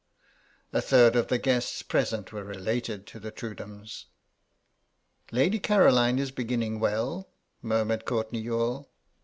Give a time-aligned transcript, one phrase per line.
[0.73, 4.05] A third of the guests present were related to the Trudhams.
[5.31, 7.29] "Lady Caroline is beginning well,"
[7.61, 8.89] murmured Courtenay Youghal.